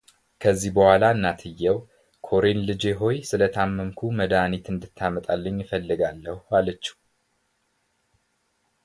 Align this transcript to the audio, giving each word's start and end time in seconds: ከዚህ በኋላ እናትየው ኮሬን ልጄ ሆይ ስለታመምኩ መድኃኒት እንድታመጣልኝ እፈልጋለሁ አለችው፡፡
ከዚህ 0.43 0.71
በኋላ 0.75 1.03
እናትየው 1.15 1.75
ኮሬን 2.27 2.59
ልጄ 2.69 2.83
ሆይ 3.01 3.17
ስለታመምኩ 3.31 3.99
መድኃኒት 4.19 4.65
እንድታመጣልኝ 4.73 5.59
እፈልጋለሁ 5.65 6.37
አለችው፡፡ 6.59 6.97